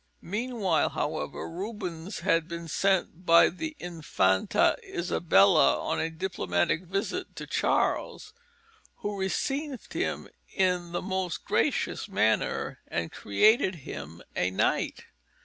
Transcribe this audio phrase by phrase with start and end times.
[0.23, 7.45] Meanwhile, however, Rubens had been sent by the Infanta Isabella on a diplomatic visit to
[7.45, 8.33] Charles,
[8.95, 15.05] who received him in the most gracious manner and created him a knight.